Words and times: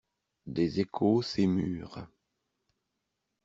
Des 0.47 0.79
échos 0.79 1.21
s'émurent. 1.21 2.07